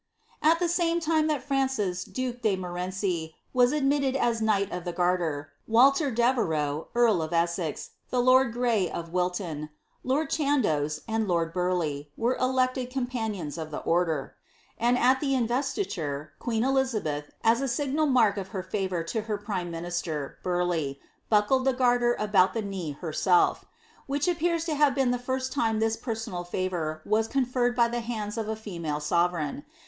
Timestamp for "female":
28.55-28.99